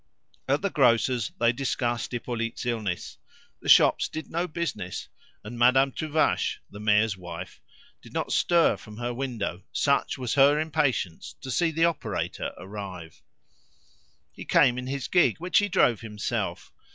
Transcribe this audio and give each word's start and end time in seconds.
At 0.47 0.63
the 0.63 0.71
grocer's 0.71 1.31
they 1.39 1.53
discussed 1.53 2.11
Hippolyte's 2.11 2.65
illness; 2.65 3.19
the 3.61 3.69
shops 3.69 4.07
did 4.09 4.31
no 4.31 4.47
business, 4.47 5.09
and 5.43 5.59
Madame 5.59 5.91
Tuvache, 5.91 6.57
the 6.71 6.79
mayor's 6.79 7.15
wife, 7.15 7.61
did 8.01 8.11
not 8.11 8.31
stir 8.33 8.77
from 8.77 8.97
her 8.97 9.13
window, 9.13 9.61
such 9.71 10.17
was 10.17 10.33
her 10.33 10.57
impatience 10.59 11.35
to 11.41 11.51
see 11.51 11.69
the 11.69 11.85
operator 11.85 12.51
arrive. 12.57 13.21
He 14.33 14.43
came 14.43 14.79
in 14.79 14.87
his 14.87 15.07
gig, 15.07 15.37
which 15.37 15.59
he 15.59 15.69
drove 15.69 16.01
himself. 16.01 16.73